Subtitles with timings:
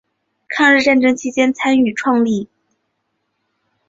[0.47, 2.47] 抗日战争期间参与创建民盟。